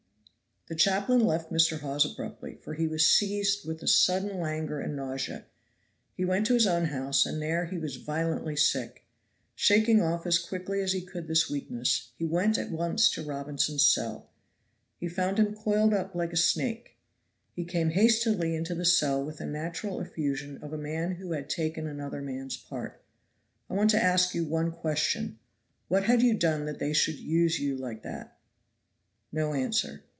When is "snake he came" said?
16.37-17.89